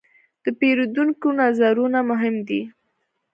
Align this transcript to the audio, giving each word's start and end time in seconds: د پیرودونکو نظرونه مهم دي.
د 0.43 0.45
پیرودونکو 0.59 1.27
نظرونه 1.41 1.99
مهم 2.11 2.35
دي. 2.47 2.61